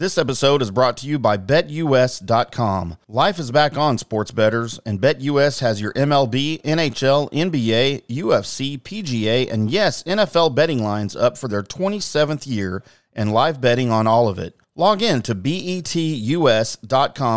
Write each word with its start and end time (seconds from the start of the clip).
This 0.00 0.16
episode 0.16 0.62
is 0.62 0.70
brought 0.70 0.96
to 0.98 1.08
you 1.08 1.18
by 1.18 1.36
BetUS.com. 1.38 2.98
Life 3.08 3.40
is 3.40 3.50
back 3.50 3.76
on, 3.76 3.98
sports 3.98 4.30
betters, 4.30 4.78
and 4.86 5.00
BetUS 5.00 5.58
has 5.58 5.80
your 5.80 5.92
MLB, 5.94 6.62
NHL, 6.62 7.28
NBA, 7.32 8.04
UFC, 8.06 8.80
PGA, 8.80 9.50
and 9.52 9.72
yes, 9.72 10.04
NFL 10.04 10.54
betting 10.54 10.84
lines 10.84 11.16
up 11.16 11.36
for 11.36 11.48
their 11.48 11.64
27th 11.64 12.46
year 12.46 12.84
and 13.12 13.32
live 13.32 13.60
betting 13.60 13.90
on 13.90 14.06
all 14.06 14.28
of 14.28 14.38
it. 14.38 14.54
Log 14.76 15.02
in 15.02 15.20
to 15.22 15.34
betus.com 15.34 15.82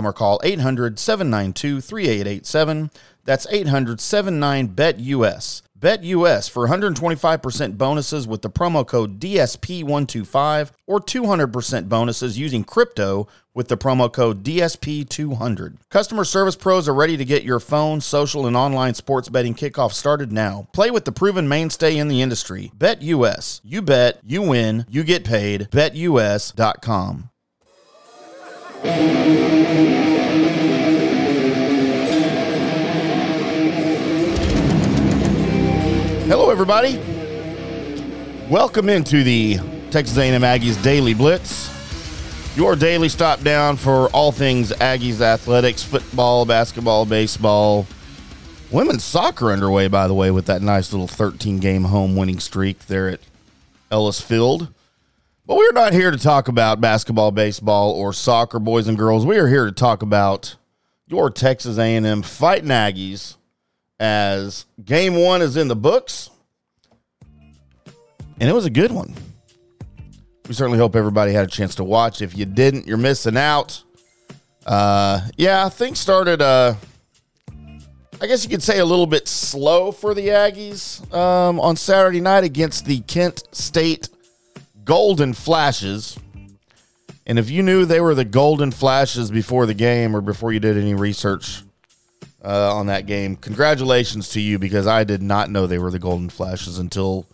or 0.06 0.14
call 0.14 0.40
800 0.44 1.00
792 1.00 1.82
3887. 1.82 2.92
That's 3.26 3.48
800 3.50 4.00
79 4.00 4.68
BetUS. 4.76 5.64
BetUS 5.82 6.48
for 6.48 6.68
125% 6.68 7.78
bonuses 7.78 8.28
with 8.28 8.44
the 8.44 8.52
promo 8.52 8.86
code 8.86 9.20
DSP125 9.20 10.72
or 10.86 11.00
200% 11.00 11.90
bonuses 11.90 12.38
using 12.38 12.64
crypto 12.64 13.28
with 13.56 13.68
the 13.68 13.78
promo 13.78 14.12
code 14.14 14.44
DSP200. 14.44 15.78
Customer 15.90 16.24
service 16.24 16.56
pros 16.56 16.88
are 16.88 16.94
ready 16.94 17.18
to 17.18 17.26
get 17.26 17.44
your 17.44 17.60
phone, 17.60 18.00
social, 18.00 18.46
and 18.46 18.56
online 18.56 18.94
sports 18.94 19.28
betting 19.28 19.56
kickoff 19.56 19.92
started 19.92 20.32
now. 20.32 20.68
Play 20.72 20.92
with 20.92 21.06
the 21.06 21.12
proven 21.12 21.50
mainstay 21.50 21.98
in 21.98 22.08
the 22.08 22.22
industry. 22.22 22.72
BetUS. 22.78 23.60
You 23.64 23.82
bet, 23.82 24.20
you 24.24 24.44
win, 24.44 24.86
you 24.88 25.04
get 25.04 25.26
paid. 25.26 25.68
BetUS.com. 25.72 27.30
Hello, 36.32 36.50
everybody. 36.50 36.96
Welcome 38.50 38.88
into 38.88 39.22
the 39.22 39.58
Texas 39.90 40.18
A&M 40.18 40.42
Aggies 40.44 40.82
Daily 40.82 41.14
Blitz, 41.14 41.70
your 42.56 42.78
daily 42.78 43.10
stop 43.10 43.42
down 43.42 43.76
for 43.76 44.08
all 44.12 44.32
things 44.32 44.72
Aggies 44.72 45.20
athletics, 45.20 45.84
football, 45.84 46.46
basketball, 46.46 47.06
baseball, 47.06 47.86
women's 48.72 49.04
soccer 49.04 49.52
underway. 49.52 49.90
By 49.90 50.08
the 50.08 50.14
way, 50.14 50.32
with 50.32 50.46
that 50.46 50.62
nice 50.62 50.94
little 50.94 51.06
13 51.06 51.60
game 51.60 51.84
home 51.84 52.16
winning 52.16 52.40
streak 52.40 52.88
there 52.88 53.10
at 53.10 53.20
Ellis 53.92 54.22
Field. 54.22 54.70
But 55.46 55.58
we're 55.58 55.74
not 55.74 55.92
here 55.92 56.12
to 56.12 56.18
talk 56.18 56.48
about 56.48 56.80
basketball, 56.80 57.32
baseball, 57.32 57.92
or 57.92 58.14
soccer, 58.14 58.58
boys 58.58 58.88
and 58.88 58.98
girls. 58.98 59.26
We 59.26 59.38
are 59.38 59.50
here 59.50 59.66
to 59.66 59.72
talk 59.74 60.02
about 60.02 60.56
your 61.08 61.30
Texas 61.30 61.78
A&M 61.78 62.22
Fighting 62.22 62.70
Aggies 62.70 63.36
as 64.02 64.66
game 64.84 65.16
one 65.16 65.44
is 65.44 65.56
in 65.56 65.68
the 65.68 65.76
books. 65.76 66.32
And 68.40 68.50
it 68.50 68.54
was 68.54 68.66
a 68.66 68.72
good 68.72 68.92
one. 68.92 69.14
We 70.48 70.56
certainly 70.56 70.80
hope 70.80 70.96
everybody 70.96 71.34
had 71.34 71.46
a 71.46 71.52
chance 71.52 71.76
to 71.76 71.84
watch. 71.84 72.24
If 72.24 72.36
you 72.36 72.46
didn't, 72.46 72.88
you're 72.88 72.98
missing 72.98 73.38
out. 73.38 73.84
Uh, 74.66 75.22
yeah, 75.38 75.70
things 75.70 76.00
started, 76.00 76.42
uh, 76.42 76.74
I 78.20 78.26
guess 78.26 78.44
you 78.44 78.50
could 78.50 78.64
say, 78.64 78.80
a 78.80 78.86
little 78.86 79.06
bit 79.06 79.28
slow 79.28 79.92
for 79.92 80.16
the 80.16 80.30
Aggies 80.30 81.14
um, 81.14 81.60
on 81.60 81.76
Saturday 81.76 82.22
night 82.22 82.44
against 82.44 82.86
the 82.86 83.02
Kent 83.02 83.44
State 83.52 84.10
Golden 84.84 85.34
Flashes. 85.34 86.18
And 87.28 87.38
if 87.38 87.52
you 87.52 87.62
knew 87.62 87.86
they 87.86 88.02
were 88.02 88.16
the 88.16 88.26
Golden 88.26 88.72
Flashes 88.72 89.30
before 89.30 89.68
the 89.68 89.76
game 89.76 90.16
or 90.16 90.22
before 90.22 90.52
you 90.52 90.60
did 90.60 90.76
any 90.76 90.96
research 90.96 91.62
uh, 92.44 92.76
on 92.76 92.88
that 92.88 93.06
game. 93.06 93.36
Congratulations 93.36 94.30
to 94.30 94.42
you 94.42 94.60
because 94.60 94.88
I 94.88 95.04
did 95.04 95.22
not 95.22 95.50
know 95.50 95.68
they 95.68 95.78
were 95.78 95.92
the 95.92 96.00
Golden 96.00 96.30
Flashes 96.30 96.80
until 96.80 97.28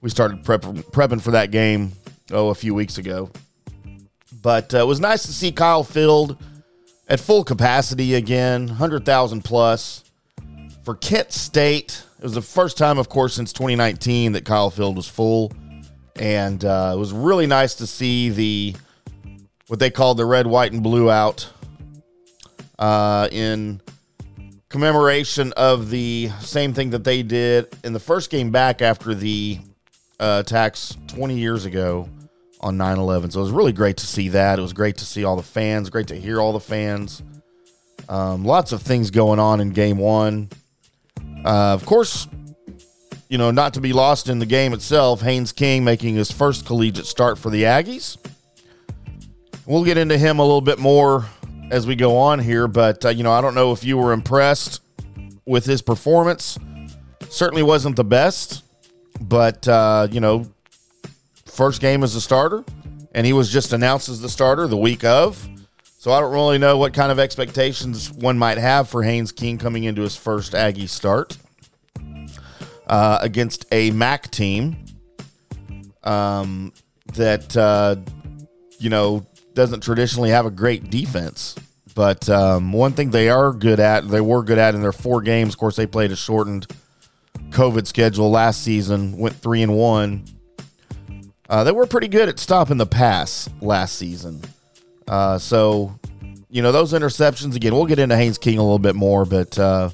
we 0.00 0.10
started 0.10 0.44
prep- 0.44 0.62
prepping 0.62 1.22
for 1.22 1.32
that 1.32 1.50
game 1.50 1.92
oh 2.30 2.48
a 2.48 2.54
few 2.54 2.74
weeks 2.74 2.98
ago. 2.98 3.30
But 4.42 4.74
uh, 4.74 4.78
it 4.78 4.86
was 4.86 5.00
nice 5.00 5.22
to 5.22 5.32
see 5.32 5.52
Kyle 5.52 5.84
Field 5.84 6.36
at 7.08 7.20
full 7.20 7.44
capacity 7.44 8.14
again, 8.14 8.68
hundred 8.68 9.04
thousand 9.04 9.42
plus 9.42 10.04
for 10.84 10.94
Kent 10.96 11.32
State. 11.32 12.02
It 12.18 12.24
was 12.24 12.34
the 12.34 12.42
first 12.42 12.78
time, 12.78 12.98
of 12.98 13.08
course, 13.08 13.34
since 13.34 13.52
2019 13.52 14.32
that 14.32 14.44
Kyle 14.44 14.70
Field 14.70 14.96
was 14.96 15.08
full, 15.08 15.52
and 16.16 16.64
uh, 16.64 16.92
it 16.94 16.98
was 16.98 17.12
really 17.12 17.46
nice 17.46 17.74
to 17.76 17.86
see 17.86 18.30
the 18.30 18.76
what 19.68 19.78
they 19.78 19.90
called 19.90 20.18
the 20.18 20.26
red, 20.26 20.46
white, 20.46 20.72
and 20.72 20.82
blue 20.82 21.10
out 21.10 21.48
uh, 22.78 23.28
in 23.30 23.80
commemoration 24.72 25.52
of 25.52 25.90
the 25.90 26.30
same 26.40 26.72
thing 26.72 26.90
that 26.90 27.04
they 27.04 27.22
did 27.22 27.68
in 27.84 27.92
the 27.92 28.00
first 28.00 28.30
game 28.30 28.50
back 28.50 28.80
after 28.80 29.14
the 29.14 29.58
uh, 30.18 30.42
attacks 30.44 30.96
20 31.08 31.38
years 31.38 31.66
ago 31.66 32.08
on 32.60 32.78
9 32.78 32.98
11. 32.98 33.30
So 33.32 33.40
it 33.40 33.42
was 33.42 33.52
really 33.52 33.74
great 33.74 33.98
to 33.98 34.06
see 34.06 34.30
that. 34.30 34.58
It 34.58 34.62
was 34.62 34.72
great 34.72 34.96
to 34.96 35.04
see 35.04 35.24
all 35.24 35.36
the 35.36 35.42
fans, 35.42 35.90
great 35.90 36.06
to 36.06 36.18
hear 36.18 36.40
all 36.40 36.54
the 36.54 36.60
fans. 36.60 37.22
Um, 38.08 38.46
lots 38.46 38.72
of 38.72 38.80
things 38.80 39.10
going 39.10 39.38
on 39.38 39.60
in 39.60 39.70
game 39.70 39.98
one. 39.98 40.48
Uh, 41.44 41.74
of 41.74 41.84
course, 41.84 42.26
you 43.28 43.36
know, 43.36 43.50
not 43.50 43.74
to 43.74 43.80
be 43.82 43.92
lost 43.92 44.30
in 44.30 44.38
the 44.38 44.46
game 44.46 44.72
itself, 44.72 45.20
Haynes 45.20 45.52
King 45.52 45.84
making 45.84 46.14
his 46.14 46.32
first 46.32 46.64
collegiate 46.64 47.06
start 47.06 47.38
for 47.38 47.50
the 47.50 47.64
Aggies. 47.64 48.16
We'll 49.66 49.84
get 49.84 49.98
into 49.98 50.16
him 50.16 50.38
a 50.38 50.42
little 50.42 50.62
bit 50.62 50.78
more 50.78 51.26
as 51.72 51.86
we 51.86 51.96
go 51.96 52.18
on 52.18 52.38
here, 52.38 52.68
but 52.68 53.04
uh, 53.06 53.08
you 53.08 53.24
know, 53.24 53.32
I 53.32 53.40
don't 53.40 53.54
know 53.54 53.72
if 53.72 53.82
you 53.82 53.96
were 53.96 54.12
impressed 54.12 54.82
with 55.46 55.64
his 55.64 55.80
performance. 55.80 56.58
Certainly 57.30 57.62
wasn't 57.62 57.96
the 57.96 58.04
best, 58.04 58.62
but 59.18 59.66
uh, 59.66 60.06
you 60.10 60.20
know, 60.20 60.46
first 61.46 61.80
game 61.80 62.04
as 62.04 62.14
a 62.14 62.20
starter, 62.20 62.62
and 63.12 63.26
he 63.26 63.32
was 63.32 63.50
just 63.50 63.72
announced 63.72 64.10
as 64.10 64.20
the 64.20 64.28
starter 64.28 64.66
the 64.66 64.76
week 64.76 65.02
of. 65.02 65.48
So 65.98 66.12
I 66.12 66.20
don't 66.20 66.32
really 66.32 66.58
know 66.58 66.76
what 66.76 66.92
kind 66.92 67.10
of 67.10 67.18
expectations 67.18 68.12
one 68.12 68.36
might 68.36 68.58
have 68.58 68.90
for 68.90 69.02
Haynes 69.02 69.32
King 69.32 69.56
coming 69.56 69.84
into 69.84 70.02
his 70.02 70.14
first 70.14 70.54
Aggie 70.54 70.88
start 70.88 71.38
uh, 72.86 73.18
against 73.22 73.64
a 73.72 73.92
MAC 73.92 74.30
team 74.30 74.76
um, 76.02 76.74
that 77.14 77.56
uh, 77.56 77.96
you 78.78 78.90
know 78.90 79.24
doesn't 79.54 79.80
traditionally 79.80 80.30
have 80.30 80.46
a 80.46 80.50
great 80.50 80.90
defense. 80.90 81.54
But 81.94 82.28
um, 82.28 82.72
one 82.72 82.92
thing 82.92 83.10
they 83.10 83.28
are 83.28 83.52
good 83.52 83.80
at, 83.80 84.08
they 84.08 84.20
were 84.20 84.42
good 84.42 84.58
at 84.58 84.74
in 84.74 84.82
their 84.82 84.92
four 84.92 85.20
games. 85.20 85.54
Of 85.54 85.58
course, 85.58 85.76
they 85.76 85.86
played 85.86 86.10
a 86.10 86.16
shortened 86.16 86.66
COVID 87.50 87.86
schedule 87.86 88.30
last 88.30 88.62
season, 88.62 89.16
went 89.18 89.36
three 89.36 89.62
and 89.62 89.76
one. 89.76 90.24
Uh, 91.48 91.64
they 91.64 91.72
were 91.72 91.86
pretty 91.86 92.08
good 92.08 92.28
at 92.28 92.38
stopping 92.38 92.78
the 92.78 92.86
pass 92.86 93.48
last 93.60 93.96
season. 93.96 94.40
Uh, 95.06 95.36
so, 95.36 95.98
you 96.48 96.62
know, 96.62 96.72
those 96.72 96.94
interceptions, 96.94 97.54
again, 97.56 97.74
we'll 97.74 97.84
get 97.84 97.98
into 97.98 98.16
Haynes 98.16 98.38
King 98.38 98.56
a 98.56 98.62
little 98.62 98.78
bit 98.78 98.94
more, 98.94 99.26
but 99.26 99.58
uh, 99.58 99.90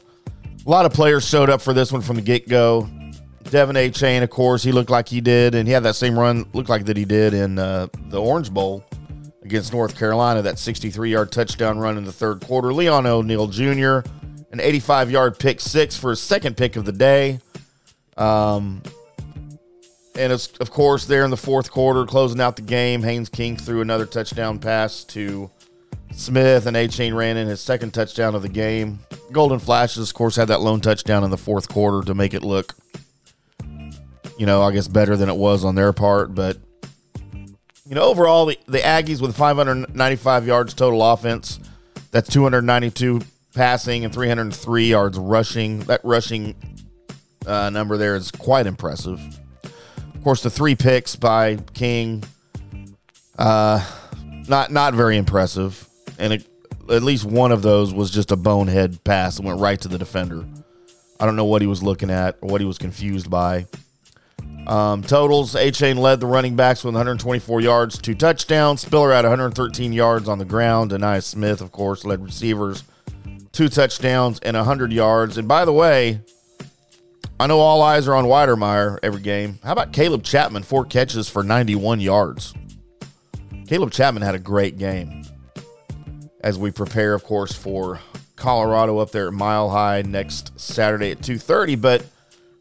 a 0.64 0.70
lot 0.70 0.86
of 0.86 0.92
players 0.92 1.26
showed 1.26 1.50
up 1.50 1.60
for 1.60 1.72
this 1.72 1.90
one 1.90 2.02
from 2.02 2.16
the 2.16 2.22
get 2.22 2.48
go. 2.48 2.88
Devon 3.50 3.74
Achane, 3.74 4.22
of 4.22 4.30
course, 4.30 4.62
he 4.62 4.70
looked 4.70 4.90
like 4.90 5.08
he 5.08 5.20
did, 5.20 5.56
and 5.56 5.66
he 5.66 5.72
had 5.72 5.82
that 5.82 5.96
same 5.96 6.16
run, 6.16 6.44
looked 6.52 6.68
like 6.68 6.84
that 6.84 6.96
he 6.96 7.04
did 7.04 7.34
in 7.34 7.58
uh, 7.58 7.88
the 8.08 8.20
Orange 8.20 8.52
Bowl 8.52 8.84
against 9.42 9.72
North 9.72 9.96
Carolina, 9.96 10.42
that 10.42 10.58
63 10.58 11.10
yard 11.10 11.32
touchdown 11.32 11.78
run 11.78 11.96
in 11.96 12.04
the 12.04 12.12
third 12.12 12.40
quarter. 12.40 12.72
Leon 12.72 13.06
O'Neal 13.06 13.46
Jr., 13.46 14.00
an 14.50 14.60
85 14.60 15.10
yard 15.10 15.38
pick 15.38 15.60
six 15.60 15.96
for 15.96 16.10
his 16.10 16.20
second 16.20 16.56
pick 16.56 16.76
of 16.76 16.84
the 16.84 16.92
day. 16.92 17.40
Um, 18.16 18.82
and 20.18 20.32
it's, 20.32 20.48
of 20.58 20.70
course, 20.70 21.04
there 21.04 21.24
in 21.24 21.30
the 21.30 21.36
fourth 21.36 21.70
quarter, 21.70 22.04
closing 22.04 22.40
out 22.40 22.56
the 22.56 22.62
game, 22.62 23.02
Haynes 23.02 23.28
King 23.28 23.56
threw 23.56 23.80
another 23.80 24.04
touchdown 24.04 24.58
pass 24.58 25.04
to 25.04 25.48
Smith, 26.12 26.66
and 26.66 26.76
Achane 26.76 27.14
ran 27.14 27.36
in 27.36 27.46
his 27.46 27.60
second 27.60 27.94
touchdown 27.94 28.34
of 28.34 28.42
the 28.42 28.48
game. 28.48 28.98
Golden 29.30 29.60
Flashes, 29.60 30.10
of 30.10 30.14
course, 30.14 30.34
had 30.34 30.48
that 30.48 30.60
lone 30.60 30.80
touchdown 30.80 31.22
in 31.22 31.30
the 31.30 31.38
fourth 31.38 31.68
quarter 31.68 32.04
to 32.06 32.14
make 32.14 32.34
it 32.34 32.42
look, 32.42 32.74
you 34.38 34.46
know, 34.46 34.62
I 34.62 34.72
guess 34.72 34.88
better 34.88 35.16
than 35.16 35.28
it 35.28 35.36
was 35.36 35.64
on 35.64 35.76
their 35.76 35.92
part. 35.92 36.34
But 36.34 36.56
you 37.88 37.94
know, 37.94 38.02
overall, 38.02 38.46
the, 38.46 38.58
the 38.66 38.78
Aggies 38.78 39.22
with 39.22 39.34
595 39.34 40.46
yards 40.46 40.74
total 40.74 41.02
offense, 41.02 41.58
that's 42.10 42.28
292 42.28 43.22
passing 43.54 44.04
and 44.04 44.12
303 44.12 44.88
yards 44.88 45.18
rushing. 45.18 45.80
That 45.80 46.02
rushing 46.04 46.54
uh, 47.46 47.70
number 47.70 47.96
there 47.96 48.14
is 48.14 48.30
quite 48.30 48.66
impressive. 48.66 49.20
Of 49.64 50.22
course, 50.22 50.42
the 50.42 50.50
three 50.50 50.74
picks 50.74 51.16
by 51.16 51.56
King, 51.72 52.24
uh, 53.38 53.82
not 54.48 54.70
not 54.70 54.92
very 54.92 55.16
impressive, 55.16 55.88
and 56.18 56.34
it, 56.34 56.46
at 56.90 57.02
least 57.02 57.24
one 57.24 57.52
of 57.52 57.62
those 57.62 57.94
was 57.94 58.10
just 58.10 58.32
a 58.32 58.36
bonehead 58.36 59.02
pass 59.02 59.36
that 59.36 59.46
went 59.46 59.60
right 59.60 59.80
to 59.80 59.88
the 59.88 59.98
defender. 59.98 60.44
I 61.18 61.24
don't 61.24 61.36
know 61.36 61.46
what 61.46 61.62
he 61.62 61.66
was 61.66 61.82
looking 61.82 62.10
at 62.10 62.36
or 62.42 62.50
what 62.50 62.60
he 62.60 62.66
was 62.66 62.76
confused 62.76 63.30
by. 63.30 63.66
Um, 64.68 65.02
totals: 65.02 65.54
Achane 65.54 65.98
led 65.98 66.20
the 66.20 66.26
running 66.26 66.54
backs 66.54 66.84
with 66.84 66.94
124 66.94 67.60
yards, 67.60 67.98
two 67.98 68.14
touchdowns. 68.14 68.82
Spiller 68.82 69.12
had 69.12 69.24
113 69.24 69.92
yards 69.92 70.28
on 70.28 70.38
the 70.38 70.44
ground. 70.44 70.90
Ainias 70.90 71.24
Smith, 71.24 71.60
of 71.60 71.72
course, 71.72 72.04
led 72.04 72.22
receivers, 72.22 72.84
two 73.52 73.68
touchdowns 73.68 74.38
and 74.40 74.56
100 74.56 74.92
yards. 74.92 75.38
And 75.38 75.48
by 75.48 75.64
the 75.64 75.72
way, 75.72 76.20
I 77.40 77.46
know 77.46 77.60
all 77.60 77.82
eyes 77.82 78.06
are 78.08 78.14
on 78.14 78.24
Wydermyer 78.24 78.98
every 79.02 79.22
game. 79.22 79.58
How 79.62 79.72
about 79.72 79.92
Caleb 79.92 80.22
Chapman, 80.22 80.64
four 80.64 80.84
catches 80.84 81.28
for 81.28 81.42
91 81.42 82.00
yards? 82.00 82.52
Caleb 83.68 83.92
Chapman 83.92 84.22
had 84.22 84.34
a 84.34 84.40
great 84.40 84.76
game 84.76 85.24
as 86.40 86.58
we 86.58 86.70
prepare, 86.70 87.14
of 87.14 87.24
course, 87.24 87.52
for 87.52 88.00
Colorado 88.36 88.98
up 88.98 89.10
there 89.12 89.28
at 89.28 89.34
Mile 89.34 89.70
High 89.70 90.02
next 90.02 90.58
Saturday 90.58 91.10
at 91.10 91.22
2:30. 91.22 91.74
But 91.76 92.04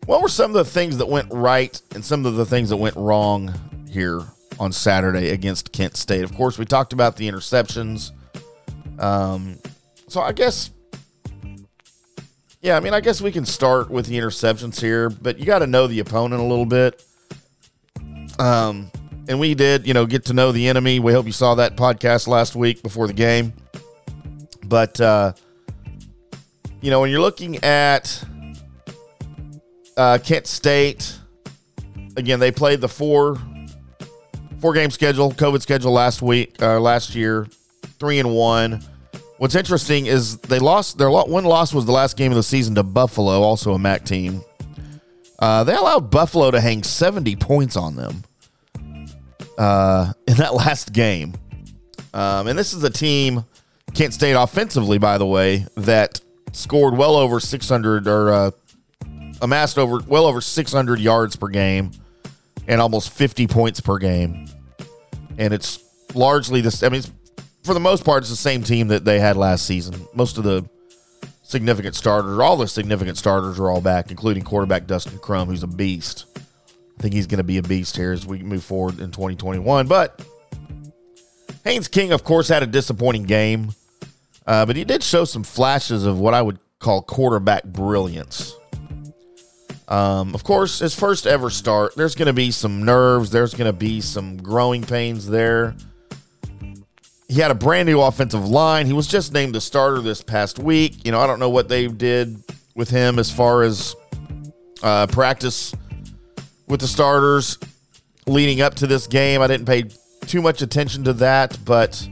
what 0.08 0.22
were 0.22 0.30
some 0.30 0.52
of 0.52 0.66
the 0.66 0.72
things 0.72 0.98
that 0.98 1.08
went 1.08 1.28
right 1.32 1.80
and 1.94 2.04
some 2.04 2.26
of 2.26 2.36
the 2.36 2.46
things 2.46 2.70
that 2.70 2.78
went 2.78 2.96
wrong 2.96 3.54
here 3.90 4.22
on 4.58 4.72
Saturday 4.72 5.30
against 5.30 5.74
Kent 5.74 5.98
State? 5.98 6.24
Of 6.24 6.34
course, 6.34 6.58
we 6.58 6.64
talked 6.64 6.94
about 6.94 7.18
the 7.18 7.30
interceptions. 7.30 8.12
Um, 9.00 9.60
so 10.08 10.22
I 10.22 10.32
guess, 10.32 10.72
yeah, 12.62 12.78
I 12.78 12.80
mean, 12.80 12.94
I 12.94 13.02
guess 13.02 13.22
we 13.22 13.34
can 13.34 13.46
start 13.46 13.90
with 13.92 14.06
the 14.06 14.18
interceptions 14.18 14.80
here, 14.80 15.10
but 15.10 15.40
you 15.40 15.46
got 15.46 15.60
to 15.60 15.68
know 15.68 15.88
the 15.88 16.00
opponent 16.00 16.42
a 16.42 16.46
little 16.46 16.66
bit. 16.66 17.04
Um, 18.40 18.90
and 19.28 19.42
we 19.42 19.56
did, 19.56 19.86
you 19.86 19.94
know, 19.94 20.06
get 20.06 20.24
to 20.26 20.34
know 20.34 20.54
the 20.54 20.70
enemy. 20.70 21.02
We 21.02 21.12
hope 21.12 21.26
you 21.26 21.34
saw 21.34 21.56
that 21.56 21.76
podcast 21.76 22.30
last 22.30 22.56
week 22.56 22.82
before 22.82 23.08
the 23.08 23.14
game. 23.14 23.52
But 24.64 25.02
uh, 25.02 25.34
you 26.80 26.92
know, 26.92 27.02
when 27.02 27.12
you're 27.12 27.20
looking 27.20 27.58
at 27.66 28.24
uh, 29.98 30.20
Kent 30.24 30.48
State, 30.48 31.18
again, 32.16 32.40
they 32.40 32.52
played 32.52 32.80
the 32.82 32.88
four 32.88 33.38
four 34.60 34.74
game 34.74 34.92
schedule, 34.92 35.32
COVID 35.32 35.62
schedule 35.62 35.92
last 35.92 36.22
week, 36.22 36.62
uh, 36.62 36.80
last 36.80 37.16
year, 37.16 37.48
three 38.00 38.20
and 38.20 38.34
one. 38.34 38.84
What's 39.38 39.56
interesting 39.56 40.08
is 40.08 40.38
they 40.38 40.60
lost 40.60 40.98
their 40.98 41.12
one 41.12 41.46
loss 41.46 41.74
was 41.74 41.86
the 41.86 41.92
last 41.92 42.18
game 42.18 42.32
of 42.32 42.38
the 42.38 42.44
season 42.44 42.76
to 42.76 42.84
Buffalo, 42.84 43.42
also 43.42 43.74
a 43.74 43.80
MAC 43.80 44.04
team. 44.04 44.42
Uh, 45.40 45.64
they 45.64 45.76
allowed 45.76 46.10
Buffalo 46.10 46.50
to 46.50 46.60
hang 46.60 46.82
70 46.82 47.36
points 47.36 47.78
on 47.78 47.96
them 47.96 48.24
uh, 49.60 50.14
in 50.28 50.38
that 50.38 50.56
last 50.56 50.92
game. 50.92 51.34
Um, 52.14 52.48
and 52.48 52.58
this 52.58 52.74
is 52.74 52.84
a 52.84 52.90
team, 52.90 53.46
Kent 53.94 54.16
State 54.16 54.34
offensively, 54.34 54.98
by 54.98 55.20
the 55.20 55.28
way, 55.28 55.68
that 55.76 56.20
scored 56.54 56.98
well 56.98 57.16
over 57.16 57.40
600 57.40 58.08
or 58.08 58.34
uh, 58.34 58.52
amassed 59.42 59.78
over 59.78 60.00
well 60.08 60.26
over 60.26 60.42
600 60.42 61.00
yards 61.00 61.36
per 61.36 61.48
game 61.48 61.92
and 62.68 62.82
almost 62.82 63.12
50 63.12 63.48
points 63.48 63.80
per 63.80 63.98
game. 63.98 64.48
And 65.38 65.54
it's 65.54 65.84
largely 66.14 66.62
this. 66.62 66.84
I 66.84 66.90
mean, 66.90 67.04
for 67.64 67.74
the 67.74 67.80
most 67.80 68.04
part, 68.04 68.24
it's 68.24 68.30
the 68.30 68.36
same 68.36 68.64
team 68.64 68.88
that 68.90 69.06
they 69.06 69.20
had 69.20 69.38
last 69.38 69.66
season. 69.66 69.96
Most 70.14 70.38
of 70.38 70.44
the 70.44 70.68
significant 71.44 71.96
starters, 71.96 72.40
all 72.40 72.58
the 72.58 72.68
significant 72.68 73.18
starters 73.18 73.60
are 73.60 73.70
all 73.70 73.82
back, 73.82 74.12
including 74.12 74.44
quarterback 74.44 74.88
Dustin 74.88 75.18
Crum, 75.20 75.48
who's 75.48 75.64
a 75.64 75.68
beast. 75.68 76.26
I 76.38 77.02
think 77.02 77.14
he's 77.14 77.28
going 77.28 77.38
to 77.38 77.44
be 77.44 77.58
a 77.58 77.64
beast 77.64 77.96
here 77.96 78.12
as 78.12 78.26
we 78.26 78.40
move 78.40 78.64
forward 78.64 79.00
in 79.00 79.12
2021. 79.12 79.88
But 79.88 80.26
Haynes 81.64 81.88
King, 81.88 82.12
of 82.12 82.24
course, 82.24 82.48
had 82.48 82.64
a 82.64 82.68
disappointing 82.68 83.24
game, 83.24 83.74
uh, 84.48 84.66
but 84.66 84.76
he 84.76 84.84
did 84.84 85.04
show 85.04 85.26
some 85.26 85.44
flashes 85.44 86.06
of 86.06 86.20
what 86.20 86.34
I 86.34 86.42
would 86.42 86.58
call 86.80 87.02
quarterback 87.02 87.66
brilliance. 87.66 88.57
Um, 89.88 90.36
of 90.36 90.44
course, 90.44 90.80
his 90.80 90.94
first 90.94 91.26
ever 91.26 91.50
start, 91.50 91.96
there's 91.96 92.16
going 92.16 92.28
to 92.28 92.34
be 92.34 92.52
some 92.52 92.84
nerves, 92.84 93.30
there's 93.30 93.54
going 93.54 93.72
to 93.72 93.78
be 93.78 94.02
some 94.02 94.38
growing 94.38 94.84
pains 94.84 95.28
there. 95.28 95.76
He 97.30 97.42
had 97.42 97.52
a 97.52 97.56
brand 97.56 97.88
new 97.88 98.02
offensive 98.02 98.48
line. 98.48 98.86
He 98.86 98.94
was 98.94 99.08
just 99.08 99.34
named 99.34 99.54
the 99.54 99.62
starter 99.62 100.02
this 100.02 100.22
past 100.22 100.60
week. 100.60 101.06
You 101.06 101.12
know, 101.12 101.20
I 101.20 101.28
don't 101.28 101.40
know 101.40 101.50
what 101.50 101.68
they 101.68 101.88
did 101.88 102.42
with 102.76 102.90
him 102.90 103.20
as 103.20 103.30
far 103.30 103.64
as 103.64 103.96
uh, 104.82 105.08
practice 105.08 105.74
with 106.68 106.80
the 106.80 106.88
starters 106.88 107.58
leading 108.28 108.62
up 108.62 108.76
to 108.76 108.88
this 108.88 109.08
game. 109.08 109.42
I 109.42 109.48
didn't 109.48 109.66
pay 109.66 109.86
too 110.26 110.42
much 110.42 110.62
attention 110.62 111.06
to 111.06 111.14
that, 111.14 111.58
but 111.66 112.08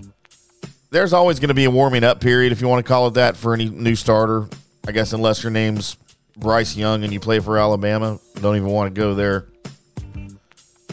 there's 0.92 1.14
always 1.14 1.40
going 1.40 1.50
to 1.50 1.54
be 1.54 1.66
a 1.66 1.72
warming 1.72 2.04
up 2.04 2.20
period, 2.20 2.52
if 2.52 2.62
you 2.62 2.68
want 2.68 2.86
to 2.86 2.88
call 2.88 3.08
it 3.08 3.16
that, 3.16 3.38
for 3.38 3.54
any 3.54 3.70
new 3.70 3.96
starter. 3.96 4.48
I 4.88 4.92
guess 4.92 5.14
unless 5.14 5.44
your 5.44 5.52
name's 5.52 5.98
Bryce 6.38 6.76
Young 6.76 7.04
and 7.04 7.14
you 7.14 7.20
play 7.20 7.40
for 7.40 7.58
Alabama, 7.58 8.20
don't 8.42 8.56
even 8.56 8.70
want 8.70 8.94
to 8.94 9.00
go 9.00 9.16
there. 9.16 9.48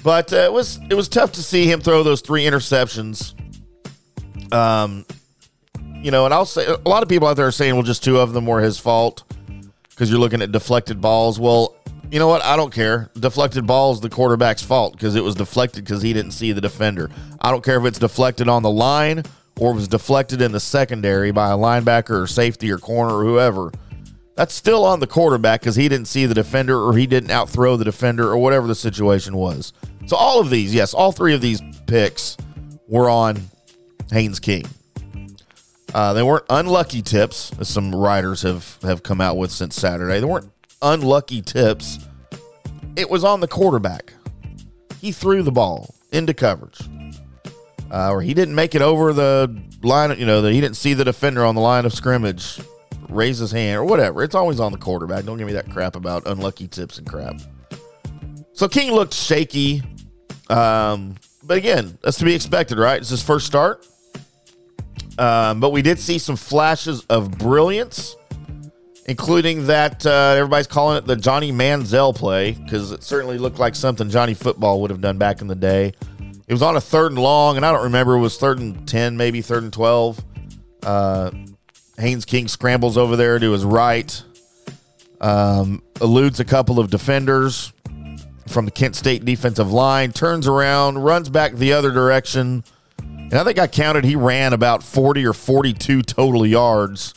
But 0.03 0.33
uh, 0.33 0.37
it 0.37 0.53
was 0.53 0.81
it 0.91 0.95
was 0.95 1.09
tough 1.09 1.33
to 1.33 1.43
see 1.43 1.71
him 1.71 1.81
throw 1.81 2.03
those 2.03 2.21
three 2.21 2.45
interceptions. 2.45 3.35
Um, 4.53 5.07
you 5.95 6.11
know, 6.11 6.25
and 6.25 6.35
I'll 6.35 6.45
say 6.45 6.67
a 6.67 6.89
lot 6.89 7.03
of 7.03 7.09
people 7.09 7.29
out 7.29 7.37
there 7.37 7.47
are 7.47 7.53
saying, 7.53 7.75
well, 7.75 7.85
just 7.85 8.03
two 8.03 8.19
of 8.19 8.33
them 8.33 8.47
were 8.47 8.61
his 8.61 8.79
fault 8.79 9.23
because 9.91 10.11
you're 10.11 10.19
looking 10.19 10.43
at 10.43 10.51
deflected 10.51 11.01
balls. 11.01 11.39
Well, 11.39 11.77
you 12.11 12.19
know 12.19 12.29
what? 12.29 12.43
I 12.43 12.57
don't 12.57 12.73
care. 12.73 13.11
Deflected 13.19 13.67
balls, 13.67 14.01
the 14.01 14.11
quarterback's 14.11 14.63
fault 14.63 14.93
because 14.95 15.15
it 15.15 15.23
was 15.23 15.35
deflected 15.35 15.85
because 15.85 16.03
he 16.03 16.13
didn't 16.13 16.33
see 16.33 16.53
the 16.53 16.61
defender. 16.61 17.09
I 17.41 17.51
don't 17.51 17.65
care 17.65 17.79
if 17.79 17.85
it's 17.87 17.99
deflected 17.99 18.49
on 18.49 18.63
the 18.63 18.71
line 18.71 19.23
or 19.59 19.71
it 19.71 19.75
was 19.75 19.89
deflected 19.89 20.43
in 20.43 20.53
the 20.53 20.61
secondary 20.61 21.31
by 21.31 21.51
a 21.51 21.57
linebacker 21.57 22.23
or 22.23 22.27
safety 22.27 22.71
or 22.71 22.79
corner 22.79 23.15
or 23.15 23.25
whoever. 23.25 23.73
That's 24.35 24.55
still 24.55 24.85
on 24.85 25.01
the 25.01 25.07
quarterback 25.07 25.61
because 25.61 25.77
he 25.77 25.89
didn't 25.89 26.09
see 26.09 26.27
the 26.27 26.35
defender 26.35 26.81
or 26.81 26.97
he 26.97 27.07
didn't 27.07 27.31
outthrow 27.31 27.77
the 27.77 27.85
defender 27.85 28.29
or 28.29 28.39
whatever 28.39 28.67
the 28.67 28.75
situation 28.75 29.37
was. 29.37 29.73
So 30.07 30.17
all 30.17 30.41
of 30.41 30.49
these, 30.51 30.75
yes, 30.75 30.95
all 30.95 31.13
three 31.13 31.35
of 31.35 31.41
these 31.41 31.61
picks 31.87 32.37
were 32.89 33.11
on 33.11 33.43
Haynes 34.11 34.41
King. 34.41 34.65
Uh, 35.95 36.15
they 36.15 36.23
weren't 36.23 36.45
unlucky 36.49 37.03
tips, 37.03 37.53
as 37.59 37.69
some 37.69 37.95
writers 37.95 38.43
have 38.43 38.79
have 38.83 39.03
come 39.03 39.21
out 39.21 39.37
with 39.37 39.51
since 39.51 39.77
Saturday. 39.77 40.21
They 40.21 40.27
weren't 40.27 40.51
unlucky 40.81 41.43
tips. 41.43 41.99
It 42.97 43.11
was 43.11 43.25
on 43.25 43.41
the 43.41 43.49
quarterback. 43.49 44.15
He 45.01 45.13
threw 45.13 45.43
the 45.43 45.53
ball 45.53 45.95
into 46.11 46.33
coverage, 46.33 46.81
uh, 47.91 48.11
or 48.11 48.23
he 48.23 48.33
didn't 48.33 48.55
make 48.55 48.75
it 48.75 48.81
over 48.81 49.13
the 49.13 49.55
line. 49.83 50.19
You 50.19 50.25
know, 50.25 50.41
that 50.41 50.53
he 50.53 50.63
didn't 50.63 50.77
see 50.77 50.95
the 50.95 51.05
defender 51.05 51.45
on 51.45 51.55
the 51.55 51.61
line 51.61 51.85
of 51.85 51.93
scrimmage, 51.93 52.59
raise 53.15 53.39
his 53.39 53.53
hand 53.53 53.79
or 53.79 53.85
whatever. 53.85 54.23
It's 54.23 54.35
always 54.35 54.61
on 54.61 54.73
the 54.73 54.79
quarterback. 54.79 55.25
Don't 55.25 55.39
give 55.39 55.47
me 55.47 55.53
that 55.55 55.71
crap 55.71 55.97
about 55.97 56.27
unlucky 56.27 56.69
tips 56.69 56.99
and 56.99 57.07
crap. 57.07 57.41
So 58.53 58.69
King 58.69 58.93
looked 58.93 59.15
shaky, 59.15 59.83
um, 60.51 61.17
but 61.43 61.57
again, 61.57 61.99
that's 62.03 62.19
to 62.19 62.25
be 62.25 62.35
expected, 62.35 62.79
right? 62.79 63.01
It's 63.01 63.09
his 63.09 63.23
first 63.23 63.47
start. 63.47 63.87
Um, 65.19 65.61
but 65.61 65.71
we 65.71 65.83
did 65.83 65.99
see 65.99 66.19
some 66.19 66.37
flashes 66.37 67.05
of 67.11 67.39
brilliance 67.39 68.17
including 69.07 69.67
that 69.67 70.07
uh, 70.07 70.35
everybody's 70.37 70.67
calling 70.67 70.97
it 70.97 71.07
the 71.07 71.17
Johnny 71.17 71.53
Manziel 71.53 72.15
play 72.15 72.53
because 72.53 72.93
it 72.93 73.03
certainly 73.03 73.39
looked 73.39 73.59
like 73.59 73.75
something 73.75 74.09
Johnny 74.09 74.35
Football 74.35 74.81
would 74.81 74.91
have 74.91 75.01
done 75.01 75.19
back 75.19 75.41
in 75.41 75.47
the 75.47 75.55
day. 75.55 75.93
It 76.47 76.53
was 76.53 76.63
on 76.63 76.77
a 76.77 76.81
third 76.81 77.13
and 77.13 77.21
long, 77.21 77.57
and 77.57 77.65
I 77.65 77.73
don't 77.73 77.85
remember 77.85 78.15
it 78.15 78.21
was 78.21 78.37
third 78.37 78.59
and 78.59 78.87
ten, 78.87 79.17
maybe 79.17 79.43
third 79.43 79.63
and 79.63 79.73
twelve. 79.73 80.23
Uh, 80.83 81.31
Haynes 82.03 82.25
King 82.25 82.49
scrambles 82.49 82.99
over 82.99 83.15
there 83.15 83.39
to 83.39 83.53
his 83.53 83.65
right, 83.65 84.23
um, 85.21 85.83
eludes 86.01 86.41
a 86.41 86.45
couple 86.45 86.81
of 86.81 86.91
defenders 86.91 87.73
from 88.49 88.65
the 88.65 88.73
Kent 88.73 88.97
State 88.97 89.25
defensive 89.25 89.73
line, 89.73 90.11
turns 90.11 90.49
around, 90.49 90.99
runs 90.99 91.29
back 91.29 91.53
the 91.53 91.73
other 91.73 91.93
direction. 91.93 92.65
And 92.99 93.35
I 93.35 93.45
think 93.45 93.61
I 93.61 93.69
counted 93.69 94.05
he 94.05 94.17
ran 94.17 94.53
about 94.53 94.83
40 94.83 95.25
or 95.25 95.33
42 95.33 96.03
total 96.03 96.45
yards 96.45 97.15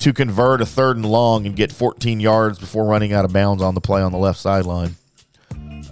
to 0.00 0.12
convert 0.12 0.60
a 0.60 0.66
third 0.66 0.96
and 0.96 1.06
long 1.06 1.46
and 1.46 1.56
get 1.56 1.72
14 1.72 2.20
yards 2.20 2.58
before 2.58 2.84
running 2.84 3.14
out 3.14 3.24
of 3.24 3.32
bounds 3.32 3.62
on 3.62 3.74
the 3.74 3.80
play 3.80 4.02
on 4.02 4.12
the 4.12 4.18
left 4.18 4.38
sideline. 4.38 4.94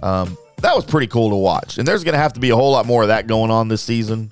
Um, 0.03 0.37
that 0.61 0.75
was 0.75 0.85
pretty 0.85 1.07
cool 1.07 1.31
to 1.31 1.35
watch. 1.35 1.79
And 1.79 1.87
there's 1.87 2.03
going 2.03 2.13
to 2.13 2.19
have 2.19 2.33
to 2.33 2.39
be 2.39 2.51
a 2.51 2.55
whole 2.55 2.71
lot 2.71 2.85
more 2.85 3.01
of 3.01 3.07
that 3.07 3.25
going 3.25 3.49
on 3.49 3.67
this 3.67 3.81
season. 3.81 4.31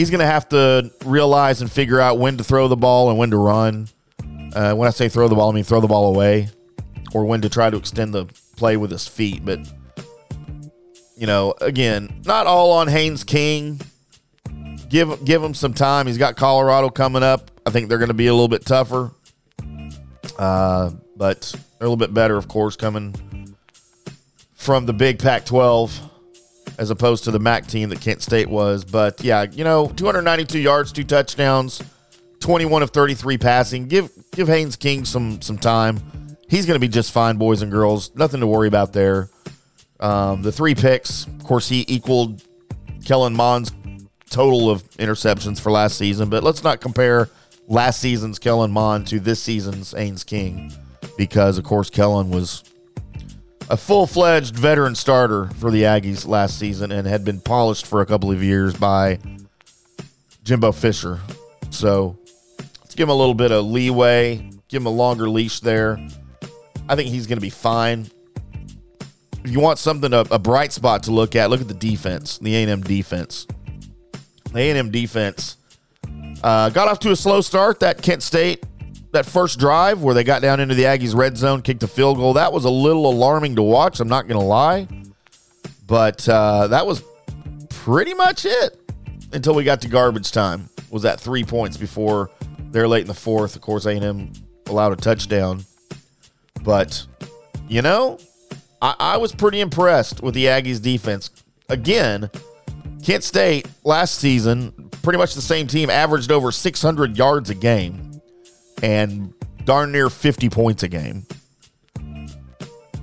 He's 0.00 0.10
going 0.10 0.20
to 0.20 0.26
have 0.26 0.48
to 0.48 0.90
realize 1.04 1.60
and 1.60 1.70
figure 1.70 2.00
out 2.00 2.18
when 2.18 2.38
to 2.38 2.44
throw 2.44 2.68
the 2.68 2.76
ball 2.76 3.10
and 3.10 3.18
when 3.18 3.30
to 3.30 3.36
run. 3.36 3.88
Uh, 4.54 4.74
when 4.74 4.88
I 4.88 4.90
say 4.90 5.08
throw 5.08 5.28
the 5.28 5.34
ball, 5.34 5.50
I 5.50 5.54
mean 5.54 5.64
throw 5.64 5.80
the 5.80 5.88
ball 5.88 6.14
away 6.14 6.48
or 7.12 7.24
when 7.24 7.42
to 7.42 7.48
try 7.48 7.70
to 7.70 7.76
extend 7.76 8.14
the 8.14 8.26
play 8.56 8.76
with 8.76 8.90
his 8.90 9.06
feet. 9.06 9.44
But, 9.44 9.60
you 11.16 11.26
know, 11.26 11.54
again, 11.60 12.22
not 12.24 12.46
all 12.46 12.72
on 12.72 12.88
Haynes 12.88 13.24
King. 13.24 13.80
Give, 14.88 15.24
give 15.24 15.44
him 15.44 15.54
some 15.54 15.74
time. 15.74 16.06
He's 16.06 16.18
got 16.18 16.34
Colorado 16.34 16.88
coming 16.88 17.22
up 17.22 17.50
I 17.66 17.70
think 17.70 17.88
they're 17.88 17.98
going 17.98 18.08
to 18.08 18.14
be 18.14 18.26
a 18.26 18.32
little 18.32 18.48
bit 18.48 18.64
tougher, 18.64 19.12
uh, 20.38 20.90
but 21.16 21.54
they're 21.78 21.86
a 21.86 21.90
little 21.90 21.96
bit 21.96 22.14
better, 22.14 22.36
of 22.36 22.48
course, 22.48 22.74
coming 22.74 23.54
from 24.54 24.86
the 24.86 24.92
big 24.92 25.18
Pac 25.18 25.44
12 25.44 26.10
as 26.80 26.88
opposed 26.90 27.24
to 27.24 27.30
the 27.30 27.38
MAC 27.38 27.66
team 27.66 27.90
that 27.90 28.00
Kent 28.00 28.22
State 28.22 28.48
was. 28.48 28.84
But 28.84 29.22
yeah, 29.22 29.42
you 29.42 29.62
know, 29.62 29.88
292 29.88 30.58
yards, 30.58 30.90
two 30.90 31.04
touchdowns, 31.04 31.82
21 32.40 32.82
of 32.82 32.90
33 32.90 33.36
passing. 33.38 33.86
Give 33.86 34.10
give 34.32 34.48
Haynes 34.48 34.74
King 34.74 35.04
some 35.04 35.40
some 35.42 35.58
time. 35.58 36.00
He's 36.48 36.66
going 36.66 36.74
to 36.74 36.80
be 36.80 36.88
just 36.88 37.12
fine, 37.12 37.36
boys 37.36 37.62
and 37.62 37.70
girls. 37.70 38.12
Nothing 38.16 38.40
to 38.40 38.46
worry 38.46 38.66
about 38.66 38.92
there. 38.92 39.28
Um, 40.00 40.42
the 40.42 40.50
three 40.50 40.74
picks, 40.74 41.26
of 41.26 41.44
course, 41.44 41.68
he 41.68 41.84
equaled 41.86 42.42
Kellen 43.04 43.36
Mond's 43.36 43.70
total 44.30 44.70
of 44.70 44.82
interceptions 44.92 45.60
for 45.60 45.70
last 45.70 45.98
season. 45.98 46.30
But 46.30 46.42
let's 46.42 46.64
not 46.64 46.80
compare 46.80 47.28
last 47.68 48.00
season's 48.00 48.38
Kellen 48.38 48.72
Mond 48.72 49.06
to 49.08 49.20
this 49.20 49.40
season's 49.40 49.92
Haynes 49.92 50.24
King 50.24 50.72
because, 51.18 51.58
of 51.58 51.64
course, 51.64 51.90
Kellen 51.90 52.30
was 52.30 52.64
a 53.70 53.76
full 53.76 54.04
fledged 54.04 54.56
veteran 54.56 54.96
starter 54.96 55.46
for 55.58 55.70
the 55.70 55.84
Aggies 55.84 56.26
last 56.26 56.58
season 56.58 56.90
and 56.90 57.06
had 57.06 57.24
been 57.24 57.40
polished 57.40 57.86
for 57.86 58.00
a 58.00 58.06
couple 58.06 58.30
of 58.30 58.42
years 58.42 58.74
by 58.74 59.18
Jimbo 60.42 60.72
Fisher. 60.72 61.20
So 61.70 62.18
let's 62.80 62.96
give 62.96 63.04
him 63.04 63.10
a 63.10 63.14
little 63.14 63.34
bit 63.34 63.52
of 63.52 63.64
leeway, 63.64 64.50
give 64.68 64.82
him 64.82 64.86
a 64.86 64.90
longer 64.90 65.30
leash 65.30 65.60
there. 65.60 66.04
I 66.88 66.96
think 66.96 67.10
he's 67.10 67.28
going 67.28 67.36
to 67.36 67.42
be 67.42 67.50
fine. 67.50 68.10
If 69.44 69.52
you 69.52 69.60
want 69.60 69.78
something, 69.78 70.12
a, 70.12 70.24
a 70.32 70.38
bright 70.40 70.72
spot 70.72 71.04
to 71.04 71.12
look 71.12 71.36
at, 71.36 71.48
look 71.48 71.60
at 71.60 71.68
the 71.68 71.74
defense, 71.74 72.38
the 72.38 72.56
A&M 72.56 72.82
defense. 72.82 73.46
The 74.52 74.58
A&M 74.58 74.90
defense 74.90 75.56
uh, 76.42 76.70
got 76.70 76.88
off 76.88 76.98
to 77.00 77.12
a 77.12 77.16
slow 77.16 77.40
start. 77.40 77.78
That 77.80 78.02
Kent 78.02 78.24
State, 78.24 78.66
that 79.12 79.26
first 79.26 79.58
drive 79.58 80.02
where 80.02 80.14
they 80.14 80.24
got 80.24 80.42
down 80.42 80.60
into 80.60 80.74
the 80.74 80.84
Aggies' 80.84 81.14
red 81.14 81.36
zone, 81.36 81.62
kicked 81.62 81.82
a 81.82 81.88
field 81.88 82.16
goal. 82.16 82.34
That 82.34 82.52
was 82.52 82.64
a 82.64 82.70
little 82.70 83.10
alarming 83.10 83.56
to 83.56 83.62
watch. 83.62 84.00
I'm 84.00 84.08
not 84.08 84.28
going 84.28 84.40
to 84.40 84.46
lie, 84.46 84.86
but 85.86 86.28
uh, 86.28 86.68
that 86.68 86.86
was 86.86 87.02
pretty 87.68 88.14
much 88.14 88.44
it 88.44 88.78
until 89.32 89.54
we 89.54 89.64
got 89.64 89.80
to 89.82 89.88
garbage 89.88 90.30
time. 90.30 90.68
Was 90.90 91.02
that 91.02 91.20
three 91.20 91.44
points 91.44 91.76
before 91.76 92.30
they're 92.70 92.88
late 92.88 93.02
in 93.02 93.08
the 93.08 93.14
fourth? 93.14 93.56
Of 93.56 93.62
course, 93.62 93.86
A&M 93.86 94.32
allowed 94.66 94.92
a 94.92 94.96
touchdown, 94.96 95.64
but 96.62 97.04
you 97.68 97.82
know, 97.82 98.18
I, 98.80 98.94
I 98.98 99.16
was 99.16 99.32
pretty 99.32 99.60
impressed 99.60 100.22
with 100.22 100.34
the 100.34 100.46
Aggies' 100.46 100.80
defense. 100.80 101.30
Again, 101.68 102.30
Kent 103.04 103.24
State 103.24 103.68
last 103.84 104.16
season, 104.16 104.90
pretty 105.02 105.18
much 105.18 105.34
the 105.34 105.42
same 105.42 105.66
team, 105.66 105.90
averaged 105.90 106.30
over 106.30 106.52
600 106.52 107.16
yards 107.16 107.50
a 107.50 107.54
game 107.54 108.09
and 108.82 109.32
darn 109.64 109.92
near 109.92 110.10
50 110.10 110.48
points 110.50 110.82
a 110.82 110.88
game. 110.88 111.26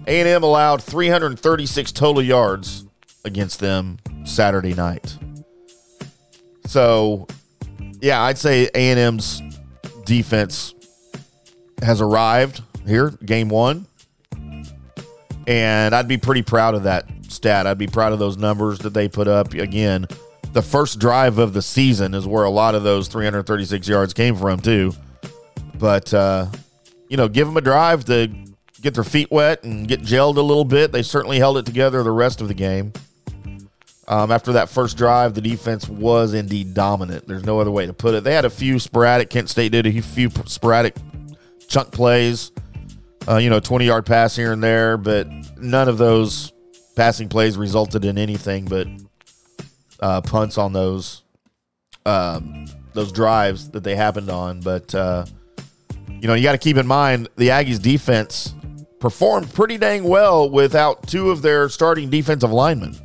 A&M 0.08 0.44
allowed 0.44 0.82
336 0.82 1.92
total 1.92 2.22
yards 2.22 2.86
against 3.26 3.60
them 3.60 3.98
Saturday 4.24 4.74
night. 4.74 5.18
So, 6.66 7.28
yeah, 8.02 8.22
I'd 8.22 8.38
say 8.38 8.70
A&M's 8.74 9.42
defense 10.06 10.74
has 11.82 12.02
arrived 12.02 12.62
here, 12.86 13.10
game 13.10 13.50
one. 13.50 13.86
And 15.46 15.94
I'd 15.94 16.08
be 16.08 16.18
pretty 16.18 16.42
proud 16.42 16.76
of 16.76 16.84
that 16.84 17.06
stat. 17.30 17.68
I'd 17.68 17.78
be 17.78 17.88
proud 17.88 18.14
of 18.14 18.20
those 18.20 18.38
numbers 18.38 18.80
that 18.80 18.94
they 18.94 19.08
put 19.08 19.28
up. 19.28 19.54
Again, 19.54 20.08
the 20.54 20.62
first 20.62 21.00
drive 21.00 21.38
of 21.38 21.54
the 21.54 21.62
season 21.62 22.14
is 22.14 22.26
where 22.26 22.44
a 22.44 22.50
lot 22.50 22.76
of 22.76 22.84
those 22.84 23.08
336 23.08 23.88
yards 23.88 24.14
came 24.14 24.36
from, 24.36 24.60
too. 24.60 24.94
But, 25.80 26.14
uh, 26.14 26.48
you 27.10 27.18
know, 27.18 27.28
give 27.28 27.48
them 27.48 27.58
a 27.58 27.62
drive 27.62 28.06
to 28.06 28.32
get 28.82 28.94
their 28.94 29.04
feet 29.04 29.32
wet 29.32 29.64
and 29.64 29.88
get 29.88 30.02
gelled 30.02 30.38
a 30.38 30.42
little 30.42 30.66
bit. 30.66 30.92
They 30.92 31.04
certainly 31.04 31.40
held 31.40 31.58
it 31.58 31.66
together 31.66 32.04
the 32.04 32.12
rest 32.12 32.42
of 32.42 32.48
the 32.48 32.54
game. 32.54 32.94
Um, 34.10 34.32
after 34.32 34.54
that 34.54 34.70
first 34.70 34.98
drive, 34.98 35.34
the 35.34 35.42
defense 35.42 35.90
was 35.90 36.34
indeed 36.34 36.74
dominant. 36.74 37.28
There's 37.28 37.44
no 37.44 37.60
other 37.60 37.72
way 37.72 37.86
to 37.86 37.94
put 37.94 38.16
it. 38.16 38.24
They 38.24 38.34
had 38.34 38.46
a 38.46 38.50
few 38.50 38.80
sporadic, 38.80 39.30
Kent 39.30 39.50
State 39.50 39.74
did 39.74 39.86
a 39.86 40.02
few 40.02 40.30
sporadic 40.46 40.96
chunk 41.68 41.92
plays, 41.92 42.52
uh, 43.28 43.36
you 43.36 43.50
know, 43.50 43.60
20 43.60 43.86
yard 43.86 44.06
pass 44.06 44.36
here 44.36 44.54
and 44.54 44.64
there, 44.64 44.96
but 44.96 45.28
none 45.58 45.90
of 45.90 45.98
those 45.98 46.54
passing 46.96 47.28
plays 47.28 47.58
resulted 47.58 48.06
in 48.06 48.18
anything 48.18 48.66
but 48.66 48.88
uh, 50.00 50.22
punts 50.22 50.58
on 50.58 50.72
those 50.72 51.24
um, 52.06 52.66
those 52.94 53.12
drives 53.12 53.70
that 53.72 53.84
they 53.84 53.96
happened 53.96 54.30
on. 54.30 54.62
But 54.62 54.96
uh, 54.96 55.26
you 56.22 56.28
know, 56.28 56.34
you 56.34 56.44
got 56.44 56.54
to 56.54 56.58
keep 56.58 56.78
in 56.78 56.88
mind 56.88 57.30
the 57.38 57.50
Aggies 57.50 57.82
defense 57.82 58.56
performed 59.00 59.54
pretty 59.54 59.78
dang 59.78 60.04
well 60.04 60.50
without 60.50 61.08
two 61.08 61.30
of 61.30 61.42
their 61.42 61.70
starting 61.70 62.10
defensive 62.10 62.52
linemen. 62.52 62.96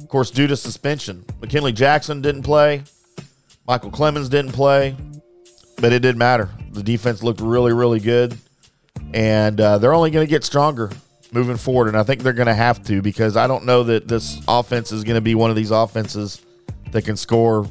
Of 0.00 0.08
course, 0.08 0.30
due 0.30 0.46
to 0.46 0.56
suspension, 0.56 1.24
McKinley 1.40 1.72
Jackson 1.72 2.20
didn't 2.20 2.42
play, 2.42 2.82
Michael 3.66 3.90
Clemons 3.90 4.30
didn't 4.30 4.52
play, 4.52 4.96
but 5.78 5.92
it 5.92 6.00
didn't 6.00 6.18
matter. 6.18 6.48
The 6.70 6.82
defense 6.82 7.22
looked 7.22 7.40
really, 7.40 7.72
really 7.72 8.00
good, 8.00 8.36
and 9.14 9.60
uh, 9.60 9.78
they're 9.78 9.94
only 9.94 10.10
going 10.10 10.26
to 10.26 10.30
get 10.30 10.44
stronger 10.44 10.90
moving 11.32 11.56
forward. 11.56 11.88
And 11.88 11.96
I 11.96 12.02
think 12.02 12.22
they're 12.22 12.32
going 12.32 12.46
to 12.46 12.54
have 12.54 12.82
to 12.84 13.02
because 13.02 13.36
I 13.36 13.46
don't 13.46 13.64
know 13.64 13.82
that 13.84 14.08
this 14.08 14.40
offense 14.46 14.92
is 14.92 15.04
going 15.04 15.16
to 15.16 15.20
be 15.20 15.34
one 15.34 15.50
of 15.50 15.56
these 15.56 15.70
offenses 15.70 16.40
that 16.92 17.04
can 17.04 17.16
score 17.16 17.68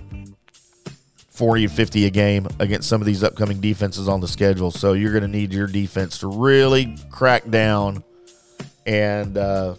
40 1.36 1.68
50 1.68 2.06
a 2.06 2.10
game 2.10 2.48
against 2.60 2.88
some 2.88 3.02
of 3.02 3.06
these 3.06 3.24
upcoming 3.24 3.60
defenses 3.60 4.08
on 4.08 4.22
the 4.22 4.28
schedule. 4.28 4.72
So 4.72 4.94
you're 4.94 5.12
going 5.12 5.24
to 5.24 5.28
need 5.28 5.54
your 5.54 5.68
defense 5.68 6.20
to 6.20 6.28
really 6.28 6.96
crack 7.10 7.50
down 7.50 8.04
and 8.86 9.38
uh, 9.38 9.76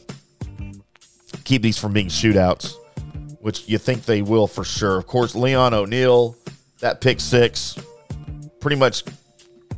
keep 1.44 1.62
these 1.62 1.78
from 1.78 1.92
being 1.92 2.08
shootouts, 2.08 2.74
which 3.40 3.68
you 3.68 3.78
think 3.78 4.04
they 4.04 4.20
will 4.20 4.46
for 4.46 4.64
sure. 4.64 4.98
Of 4.98 5.06
course, 5.06 5.34
Leon 5.34 5.72
O'Neal, 5.72 6.36
that 6.80 7.00
pick 7.00 7.20
six, 7.20 7.78
pretty 8.60 8.76
much 8.76 9.04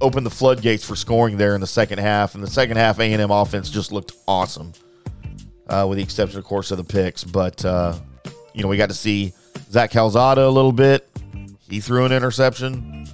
opened 0.01 0.27
the 0.27 0.31
floodgates 0.31 0.85
for 0.85 0.97
scoring 0.97 1.37
there 1.37 1.55
in 1.55 1.61
the 1.61 1.67
second 1.67 1.99
half. 1.99 2.35
And 2.35 2.43
the 2.43 2.51
second 2.51 2.77
half, 2.77 2.99
A&M 2.99 3.31
offense 3.31 3.71
just 3.71 3.93
looked 3.93 4.13
awesome, 4.27 4.73
uh, 5.69 5.87
with 5.89 5.99
the 5.99 6.03
exception, 6.03 6.39
of 6.39 6.45
course, 6.45 6.71
of 6.71 6.79
the 6.79 6.85
picks. 6.85 7.23
But, 7.23 7.65
uh, 7.65 7.97
you 8.53 8.63
know, 8.63 8.69
we 8.69 8.77
got 8.77 8.89
to 8.89 8.95
see 8.95 9.33
Zach 9.71 9.93
Calzada 9.93 10.47
a 10.47 10.51
little 10.51 10.73
bit. 10.73 11.09
He 11.69 11.81
threw 11.81 12.05
an 12.05 12.13
interception. 12.13 13.07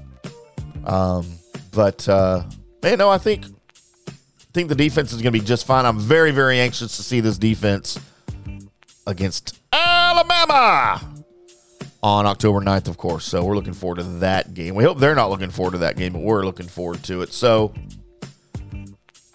Um, 0.85 1.27
but, 1.73 2.09
uh, 2.09 2.45
man, 2.83 2.99
no, 2.99 3.11
I 3.11 3.19
think 3.19 3.45
I 3.47 4.13
think 4.53 4.69
the 4.69 4.77
defense 4.77 5.13
is 5.13 5.21
going 5.21 5.33
to 5.33 5.39
be 5.39 5.45
just 5.45 5.67
fine. 5.67 5.85
I'm 5.85 5.99
very, 5.99 6.31
very 6.31 6.61
anxious 6.61 6.97
to 6.97 7.03
see 7.03 7.21
this 7.21 7.39
defense 7.39 7.99
against 9.07 9.59
Alabama 9.73 11.01
on 12.05 12.27
October 12.27 12.61
9th, 12.61 12.87
of 12.87 12.97
course. 12.97 13.25
So 13.25 13.43
we're 13.45 13.57
looking 13.57 13.73
forward 13.73 13.97
to 13.97 14.05
that 14.21 14.55
game. 14.55 14.75
We 14.75 14.85
hope 14.85 14.99
they're 14.99 15.15
not 15.15 15.31
looking 15.31 15.51
forward 15.51 15.73
to 15.73 15.79
that 15.79 15.97
game, 15.97 16.13
but 16.13 16.23
we're 16.23 16.45
looking 16.45 16.69
forward 16.69 17.03
to 17.05 17.23
it. 17.23 17.33
So 17.33 17.75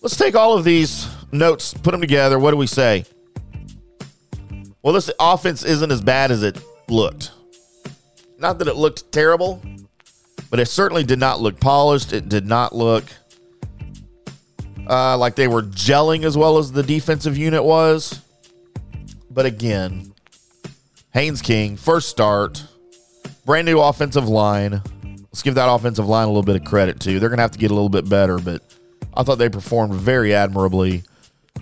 let's 0.02 0.16
take 0.16 0.36
all 0.36 0.58
of 0.58 0.64
these 0.64 1.08
notes, 1.32 1.74
put 1.74 1.92
them 1.92 2.00
together. 2.02 2.40
What 2.40 2.52
do 2.52 2.58
we 2.58 2.68
say? 2.68 3.04
Well, 4.82 4.94
this 4.94 5.12
offense 5.20 5.66
isn't 5.66 5.92
as 5.92 6.02
bad 6.02 6.32
as 6.32 6.44
it 6.44 6.58
looked. 6.88 7.32
Not 8.40 8.60
that 8.60 8.68
it 8.68 8.76
looked 8.76 9.12
terrible, 9.12 9.62
but 10.50 10.60
it 10.60 10.68
certainly 10.68 11.04
did 11.04 11.20
not 11.20 11.42
look 11.42 11.60
polished. 11.60 12.14
It 12.14 12.30
did 12.30 12.48
not 12.48 12.74
look 12.74 13.06
uh, 14.88 15.18
like 15.18 15.36
they 15.36 15.48
were 15.48 15.62
gelling 15.62 16.24
as 16.24 16.38
well 16.38 16.58
as 16.58 16.72
the 16.72 16.82
defensive 16.84 17.38
unit 17.38 17.64
was. 17.64 18.22
But 19.30 19.46
again, 19.46 20.14
Haynes 21.14 21.42
King, 21.42 21.76
first 21.78 22.10
start, 22.10 22.64
brand 23.46 23.66
new 23.66 23.80
offensive 23.80 24.28
line. 24.28 24.82
Let's 25.04 25.44
give 25.44 25.56
that 25.56 25.72
offensive 25.72 26.08
line 26.08 26.26
a 26.26 26.28
little 26.28 26.44
bit 26.44 26.56
of 26.56 26.64
credit 26.64 27.00
too. 27.00 27.20
They're 27.20 27.30
going 27.30 27.38
to 27.38 27.44
have 27.44 27.52
to 27.52 27.60
get 27.60 27.72
a 27.72 27.74
little 27.74 27.90
bit 27.90 28.10
better, 28.10 28.40
but 28.40 28.64
I 29.14 29.24
thought 29.24 29.36
they 29.36 29.50
performed 29.50 29.94
very 29.94 30.34
admirably, 30.34 31.04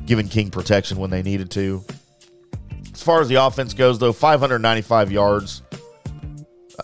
giving 0.05 0.29
King 0.29 0.51
protection 0.51 0.98
when 0.98 1.10
they 1.10 1.24
needed 1.24 1.51
to. 1.51 1.84
As 2.93 3.03
far 3.03 3.19
as 3.22 3.27
the 3.27 3.36
offense 3.36 3.74
goes, 3.74 4.00
though, 4.00 4.13
595 4.13 5.12
yards. 5.12 5.62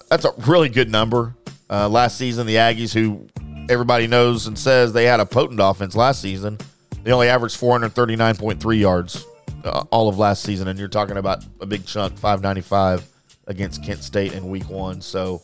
That's 0.09 0.25
a 0.25 0.33
really 0.47 0.69
good 0.69 0.89
number. 0.89 1.35
Uh, 1.69 1.89
last 1.89 2.17
season, 2.17 2.45
the 2.45 2.55
Aggies, 2.55 2.93
who 2.93 3.27
everybody 3.69 4.07
knows 4.07 4.47
and 4.47 4.57
says 4.57 4.93
they 4.93 5.05
had 5.05 5.19
a 5.19 5.25
potent 5.25 5.59
offense 5.62 5.95
last 5.95 6.21
season, 6.21 6.57
they 7.03 7.12
only 7.12 7.29
averaged 7.29 7.59
439.3 7.59 8.79
yards 8.79 9.25
uh, 9.63 9.83
all 9.91 10.09
of 10.09 10.17
last 10.17 10.43
season, 10.43 10.67
and 10.67 10.77
you're 10.77 10.88
talking 10.88 11.17
about 11.17 11.45
a 11.62 11.65
big 11.65 11.85
chunk, 11.85 12.17
595 12.17 13.07
against 13.47 13.83
Kent 13.83 14.03
State 14.03 14.33
in 14.33 14.50
Week 14.50 14.69
One. 14.69 15.01
So, 15.01 15.41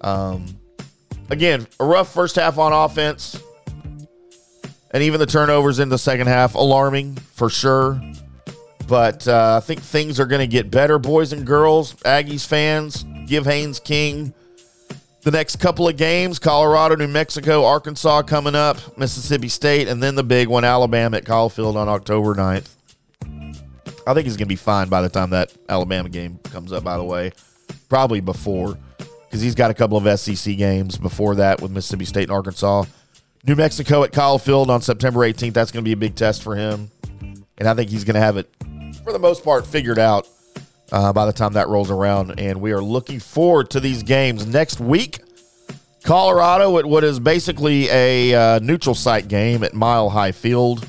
um, 0.00 0.46
again, 1.30 1.66
a 1.80 1.84
rough 1.84 2.12
first 2.12 2.36
half 2.36 2.58
on 2.58 2.72
offense, 2.72 3.40
and 4.90 5.02
even 5.02 5.20
the 5.20 5.26
turnovers 5.26 5.78
in 5.78 5.88
the 5.88 5.98
second 5.98 6.26
half, 6.26 6.54
alarming 6.54 7.16
for 7.16 7.50
sure. 7.50 8.00
But 8.86 9.26
uh, 9.26 9.60
I 9.60 9.66
think 9.66 9.80
things 9.80 10.20
are 10.20 10.26
going 10.26 10.40
to 10.40 10.46
get 10.46 10.70
better, 10.70 10.98
boys 10.98 11.32
and 11.32 11.44
girls. 11.46 11.94
Aggies 12.04 12.46
fans, 12.46 13.04
give 13.26 13.44
Haynes 13.44 13.80
King 13.80 14.32
the 15.26 15.32
next 15.32 15.56
couple 15.56 15.88
of 15.88 15.96
games 15.96 16.38
Colorado, 16.38 16.94
New 16.94 17.08
Mexico, 17.08 17.64
Arkansas 17.64 18.22
coming 18.22 18.54
up, 18.54 18.96
Mississippi 18.96 19.48
State, 19.48 19.88
and 19.88 20.00
then 20.00 20.14
the 20.14 20.22
big 20.22 20.46
one, 20.46 20.64
Alabama 20.64 21.16
at 21.16 21.24
Kyle 21.24 21.48
Field 21.48 21.76
on 21.76 21.88
October 21.88 22.34
9th. 22.34 22.68
I 24.06 24.14
think 24.14 24.24
he's 24.24 24.36
going 24.36 24.46
to 24.46 24.46
be 24.46 24.54
fine 24.54 24.88
by 24.88 25.02
the 25.02 25.08
time 25.08 25.30
that 25.30 25.52
Alabama 25.68 26.08
game 26.08 26.38
comes 26.44 26.72
up, 26.72 26.84
by 26.84 26.96
the 26.96 27.02
way. 27.02 27.32
Probably 27.88 28.20
before, 28.20 28.78
because 29.24 29.40
he's 29.40 29.56
got 29.56 29.72
a 29.72 29.74
couple 29.74 29.98
of 29.98 30.20
SEC 30.20 30.56
games 30.56 30.96
before 30.96 31.34
that 31.34 31.60
with 31.60 31.72
Mississippi 31.72 32.04
State 32.04 32.24
and 32.24 32.32
Arkansas. 32.32 32.84
New 33.44 33.56
Mexico 33.56 34.04
at 34.04 34.12
Kyle 34.12 34.38
Field 34.38 34.70
on 34.70 34.80
September 34.80 35.20
18th. 35.20 35.54
That's 35.54 35.72
going 35.72 35.84
to 35.84 35.88
be 35.88 35.92
a 35.92 35.96
big 35.96 36.14
test 36.14 36.44
for 36.44 36.54
him. 36.54 36.88
And 37.58 37.68
I 37.68 37.74
think 37.74 37.90
he's 37.90 38.04
going 38.04 38.14
to 38.14 38.20
have 38.20 38.36
it, 38.36 38.48
for 39.02 39.12
the 39.12 39.18
most 39.18 39.42
part, 39.42 39.66
figured 39.66 39.98
out 39.98 40.28
uh, 40.92 41.12
by 41.12 41.26
the 41.26 41.32
time 41.32 41.54
that 41.54 41.68
rolls 41.68 41.90
around. 41.90 42.38
And 42.38 42.60
we 42.60 42.72
are 42.72 42.82
looking 42.82 43.20
forward 43.20 43.70
to 43.70 43.80
these 43.80 44.02
games 44.02 44.46
next 44.46 44.80
week. 44.80 45.20
Colorado 46.02 46.78
at 46.78 46.86
what 46.86 47.02
is 47.02 47.18
basically 47.18 47.88
a 47.90 48.34
uh, 48.34 48.58
neutral 48.60 48.94
site 48.94 49.26
game 49.28 49.64
at 49.64 49.74
Mile 49.74 50.08
High 50.08 50.32
Field. 50.32 50.86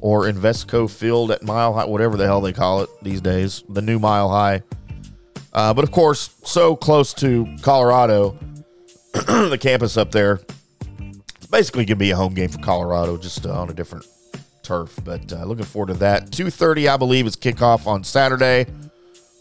or 0.00 0.24
Invesco 0.24 0.90
Field 0.90 1.30
at 1.30 1.42
Mile 1.42 1.72
High, 1.74 1.84
whatever 1.84 2.16
the 2.16 2.24
hell 2.24 2.40
they 2.40 2.52
call 2.52 2.82
it 2.82 2.90
these 3.02 3.20
days, 3.20 3.64
the 3.68 3.82
new 3.82 3.98
Mile 3.98 4.28
High. 4.28 4.62
Uh, 5.52 5.74
but 5.74 5.82
of 5.84 5.90
course, 5.90 6.30
so 6.44 6.76
close 6.76 7.12
to 7.14 7.46
Colorado, 7.62 8.38
the 9.12 9.58
campus 9.60 9.96
up 9.96 10.12
there, 10.12 10.40
it's 11.36 11.46
basically 11.50 11.84
going 11.84 11.96
to 11.98 12.04
be 12.04 12.10
a 12.10 12.16
home 12.16 12.34
game 12.34 12.48
for 12.48 12.58
Colorado, 12.58 13.16
just 13.16 13.44
uh, 13.46 13.60
on 13.60 13.70
a 13.70 13.74
different 13.74 14.06
turf. 14.62 14.96
But 15.04 15.32
uh, 15.32 15.44
looking 15.44 15.64
forward 15.64 15.88
to 15.88 15.94
that. 15.94 16.30
2.30, 16.30 16.88
I 16.92 16.96
believe, 16.96 17.26
is 17.26 17.34
kickoff 17.34 17.86
on 17.86 18.04
Saturday. 18.04 18.66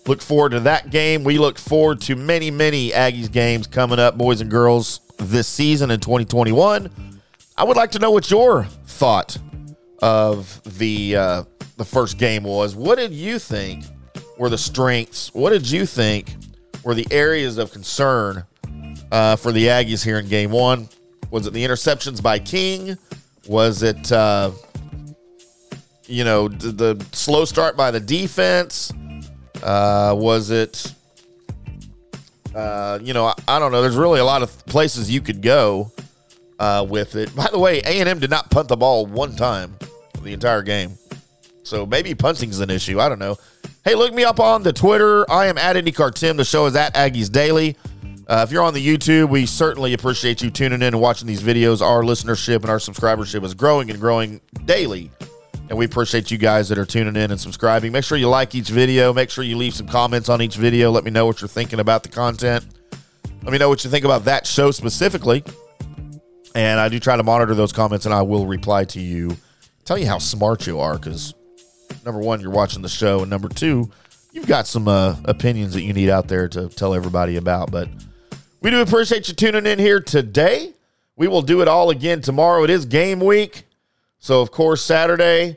Look 0.07 0.21
forward 0.21 0.51
to 0.51 0.61
that 0.61 0.89
game. 0.89 1.25
We 1.25 1.37
look 1.37 1.57
forward 1.57 1.99
to 2.01 2.15
many, 2.15 2.49
many 2.49 2.91
Aggies 2.91 3.29
games 3.29 3.67
coming 3.67 3.99
up, 3.99 4.17
boys 4.17 4.39
and 4.39 4.49
girls, 4.49 5.01
this 5.17 5.47
season 5.47 5.91
in 5.91 5.99
2021. 5.99 6.89
I 7.57 7.63
would 7.63 7.75
like 7.75 7.91
to 7.91 7.99
know 7.99 8.11
what 8.11 8.31
your 8.31 8.63
thought 8.63 9.37
of 10.01 10.61
the 10.77 11.15
uh, 11.15 11.43
the 11.75 11.83
first 11.83 12.17
game 12.17 12.43
was. 12.43 12.73
What 12.75 12.97
did 12.97 13.11
you 13.11 13.37
think 13.37 13.83
were 14.37 14.49
the 14.49 14.57
strengths? 14.57 15.33
What 15.33 15.49
did 15.49 15.69
you 15.69 15.85
think 15.85 16.35
were 16.83 16.93
the 16.93 17.07
areas 17.11 17.57
of 17.57 17.71
concern 17.73 18.45
uh, 19.11 19.35
for 19.35 19.51
the 19.51 19.65
Aggies 19.65 20.05
here 20.05 20.19
in 20.19 20.29
Game 20.29 20.51
One? 20.51 20.87
Was 21.31 21.47
it 21.47 21.53
the 21.53 21.65
interceptions 21.65 22.23
by 22.23 22.39
King? 22.39 22.97
Was 23.47 23.83
it 23.83 24.09
uh, 24.11 24.51
you 26.05 26.23
know 26.23 26.47
the, 26.47 26.71
the 26.71 27.05
slow 27.11 27.43
start 27.43 27.75
by 27.75 27.91
the 27.91 27.99
defense? 27.99 28.93
Uh, 29.63 30.15
was 30.17 30.49
it 30.49 30.93
uh, 32.55 32.99
you 33.01 33.13
know 33.13 33.25
I, 33.25 33.33
I 33.47 33.59
don't 33.59 33.71
know. 33.71 33.81
There's 33.81 33.95
really 33.95 34.19
a 34.19 34.25
lot 34.25 34.41
of 34.43 34.65
places 34.65 35.11
you 35.11 35.21
could 35.21 35.41
go 35.41 35.91
uh, 36.59 36.85
with 36.87 37.15
it. 37.15 37.35
By 37.35 37.49
the 37.51 37.59
way, 37.59 37.79
A 37.79 37.99
and 37.99 38.09
M 38.09 38.19
did 38.19 38.29
not 38.29 38.49
punt 38.49 38.67
the 38.67 38.77
ball 38.77 39.05
one 39.05 39.35
time 39.35 39.75
the 40.23 40.33
entire 40.33 40.61
game. 40.61 40.97
So 41.63 41.85
maybe 41.85 42.15
punting's 42.15 42.59
an 42.59 42.69
issue. 42.69 42.99
I 42.99 43.09
don't 43.09 43.19
know. 43.19 43.37
Hey, 43.83 43.95
look 43.95 44.13
me 44.13 44.23
up 44.23 44.39
on 44.39 44.63
the 44.63 44.73
Twitter. 44.73 45.29
I 45.29 45.47
am 45.47 45.57
at 45.57 45.75
IndyCar 45.75 46.13
Tim. 46.13 46.37
The 46.37 46.45
show 46.45 46.65
is 46.65 46.75
at 46.75 46.93
Aggies 46.95 47.31
Daily. 47.31 47.75
Uh, 48.27 48.43
if 48.45 48.51
you're 48.51 48.63
on 48.63 48.73
the 48.73 48.85
YouTube, 48.85 49.29
we 49.29 49.45
certainly 49.45 49.93
appreciate 49.93 50.41
you 50.41 50.49
tuning 50.49 50.81
in 50.81 50.93
and 50.93 50.99
watching 50.99 51.27
these 51.27 51.41
videos. 51.41 51.81
Our 51.81 52.03
listenership 52.03 52.57
and 52.57 52.69
our 52.69 52.77
subscribership 52.77 53.43
is 53.43 53.53
growing 53.53 53.89
and 53.89 53.99
growing 53.99 54.41
daily. 54.65 55.11
And 55.69 55.77
we 55.77 55.85
appreciate 55.85 56.31
you 56.31 56.37
guys 56.37 56.69
that 56.69 56.77
are 56.77 56.85
tuning 56.85 57.15
in 57.15 57.31
and 57.31 57.39
subscribing. 57.39 57.91
Make 57.91 58.03
sure 58.03 58.17
you 58.17 58.29
like 58.29 58.55
each 58.55 58.69
video. 58.69 59.13
Make 59.13 59.29
sure 59.29 59.43
you 59.43 59.57
leave 59.57 59.73
some 59.73 59.87
comments 59.87 60.29
on 60.29 60.41
each 60.41 60.55
video. 60.55 60.91
Let 60.91 61.03
me 61.03 61.11
know 61.11 61.25
what 61.25 61.41
you're 61.41 61.47
thinking 61.47 61.79
about 61.79 62.03
the 62.03 62.09
content. 62.09 62.65
Let 63.43 63.51
me 63.51 63.57
know 63.57 63.69
what 63.69 63.83
you 63.83 63.89
think 63.89 64.05
about 64.05 64.25
that 64.25 64.47
show 64.47 64.71
specifically. 64.71 65.43
And 66.55 66.79
I 66.79 66.89
do 66.89 66.99
try 66.99 67.17
to 67.17 67.23
monitor 67.23 67.53
those 67.53 67.73
comments 67.73 68.05
and 68.05 68.15
I 68.15 68.21
will 68.21 68.45
reply 68.45 68.85
to 68.85 68.99
you 68.99 69.37
tell 69.87 69.97
you 69.97 70.05
how 70.07 70.17
smart 70.17 70.67
you 70.67 70.79
are 70.79 70.97
because 70.97 71.33
number 72.05 72.19
one, 72.19 72.41
you're 72.41 72.51
watching 72.51 72.81
the 72.81 72.89
show, 72.89 73.21
and 73.21 73.29
number 73.29 73.49
two, 73.49 73.89
you've 74.31 74.47
got 74.47 74.67
some 74.67 74.87
uh, 74.87 75.15
opinions 75.25 75.73
that 75.73 75.83
you 75.83 75.93
need 75.93 76.09
out 76.09 76.27
there 76.27 76.47
to 76.49 76.69
tell 76.69 76.93
everybody 76.93 77.37
about. 77.37 77.71
But 77.71 77.89
we 78.61 78.69
do 78.69 78.81
appreciate 78.81 79.27
you 79.27 79.33
tuning 79.33 79.65
in 79.65 79.79
here 79.79 79.99
today. 79.99 80.73
We 81.15 81.27
will 81.27 81.41
do 81.41 81.61
it 81.61 81.67
all 81.67 81.89
again 81.89 82.21
tomorrow. 82.21 82.63
It 82.63 82.69
is 82.69 82.85
game 82.85 83.19
week. 83.19 83.63
So, 84.27 84.41
of 84.41 84.51
course, 84.51 84.83
Saturday, 84.83 85.55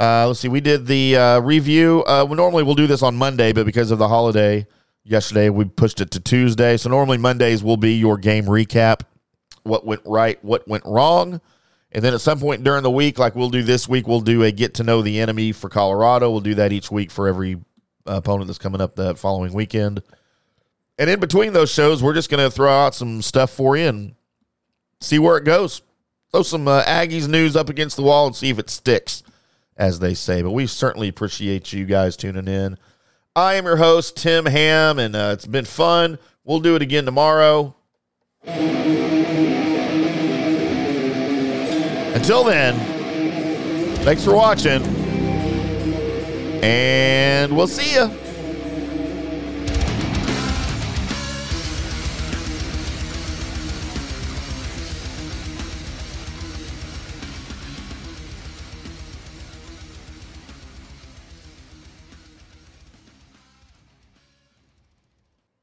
uh, 0.00 0.28
let's 0.28 0.38
see, 0.38 0.46
we 0.46 0.60
did 0.60 0.86
the 0.86 1.16
uh, 1.16 1.40
review. 1.40 2.04
Uh, 2.06 2.24
we 2.24 2.36
normally 2.36 2.62
we'll 2.62 2.76
do 2.76 2.86
this 2.86 3.02
on 3.02 3.16
Monday, 3.16 3.52
but 3.52 3.66
because 3.66 3.90
of 3.90 3.98
the 3.98 4.06
holiday 4.06 4.64
yesterday, 5.02 5.50
we 5.50 5.64
pushed 5.64 6.00
it 6.00 6.12
to 6.12 6.20
Tuesday. 6.20 6.76
So, 6.76 6.88
normally 6.88 7.18
Mondays 7.18 7.64
will 7.64 7.76
be 7.76 7.94
your 7.94 8.16
game 8.18 8.44
recap 8.44 9.00
what 9.64 9.84
went 9.84 10.02
right, 10.06 10.38
what 10.44 10.68
went 10.68 10.84
wrong. 10.86 11.40
And 11.90 12.04
then 12.04 12.14
at 12.14 12.20
some 12.20 12.38
point 12.38 12.62
during 12.62 12.84
the 12.84 12.92
week, 12.92 13.18
like 13.18 13.34
we'll 13.34 13.50
do 13.50 13.64
this 13.64 13.88
week, 13.88 14.06
we'll 14.06 14.20
do 14.20 14.44
a 14.44 14.52
get 14.52 14.74
to 14.74 14.84
know 14.84 15.02
the 15.02 15.18
enemy 15.18 15.50
for 15.50 15.68
Colorado. 15.68 16.30
We'll 16.30 16.42
do 16.42 16.54
that 16.54 16.70
each 16.70 16.92
week 16.92 17.10
for 17.10 17.26
every 17.26 17.56
opponent 18.06 18.46
that's 18.46 18.56
coming 18.56 18.80
up 18.80 18.94
the 18.94 19.16
following 19.16 19.52
weekend. 19.52 20.00
And 20.96 21.10
in 21.10 21.18
between 21.18 21.54
those 21.54 21.72
shows, 21.72 22.04
we're 22.04 22.14
just 22.14 22.30
going 22.30 22.44
to 22.44 22.52
throw 22.52 22.70
out 22.70 22.94
some 22.94 23.20
stuff 23.20 23.50
for 23.50 23.76
you 23.76 23.88
and 23.88 24.14
see 25.00 25.18
where 25.18 25.36
it 25.38 25.44
goes. 25.44 25.82
Throw 26.32 26.42
some 26.42 26.66
uh, 26.66 26.82
Aggies 26.84 27.28
news 27.28 27.56
up 27.56 27.68
against 27.68 27.96
the 27.96 28.02
wall 28.02 28.26
and 28.26 28.34
see 28.34 28.48
if 28.48 28.58
it 28.58 28.70
sticks, 28.70 29.22
as 29.76 29.98
they 29.98 30.14
say. 30.14 30.40
But 30.40 30.52
we 30.52 30.66
certainly 30.66 31.08
appreciate 31.08 31.74
you 31.74 31.84
guys 31.84 32.16
tuning 32.16 32.48
in. 32.48 32.78
I 33.36 33.54
am 33.54 33.66
your 33.66 33.76
host, 33.76 34.16
Tim 34.16 34.46
Ham, 34.46 34.98
and 34.98 35.14
uh, 35.14 35.32
it's 35.34 35.46
been 35.46 35.66
fun. 35.66 36.18
We'll 36.44 36.60
do 36.60 36.74
it 36.74 36.80
again 36.80 37.04
tomorrow. 37.04 37.74
Until 42.14 42.44
then, 42.44 42.78
thanks 43.96 44.24
for 44.24 44.34
watching, 44.34 44.82
and 46.62 47.54
we'll 47.54 47.66
see 47.66 47.92
you. 47.94 48.10